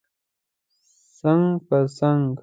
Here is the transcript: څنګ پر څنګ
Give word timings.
څنګ 1.19 1.45
پر 1.67 1.83
څنګ 1.97 2.23